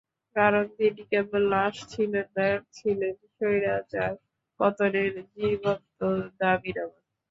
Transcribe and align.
কারণ, 0.35 0.65
তিনি 0.77 1.01
কেবল 1.11 1.41
লাশ 1.53 1.75
ছিলেন 1.91 2.27
না, 2.37 2.47
ছিলেন 2.77 3.15
স্বৈরাচার 3.29 4.11
পতনের 4.59 5.13
জীবন্ত 5.35 5.99
দাবিনামা। 6.39 6.99